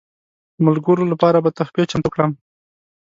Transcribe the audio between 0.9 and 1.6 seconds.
لپاره به